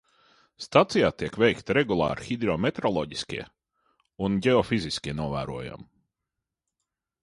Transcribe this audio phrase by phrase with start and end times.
[0.67, 3.47] Stacijā tiek veikti regulāri hidrometeoroloģiskie
[4.29, 5.91] un ģeofiziskie novērojumi.